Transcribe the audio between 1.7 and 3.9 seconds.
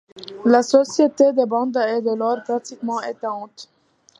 est dès lors pratiquement éteinte.